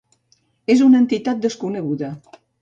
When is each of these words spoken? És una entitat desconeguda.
És 0.75 0.81
una 0.85 1.01
entitat 1.03 1.45
desconeguda. 1.45 2.11